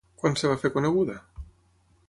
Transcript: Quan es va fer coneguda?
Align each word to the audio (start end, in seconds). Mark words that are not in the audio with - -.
Quan 0.21 0.37
es 0.39 0.45
va 0.51 0.55
fer 0.63 0.71
coneguda? 0.77 1.19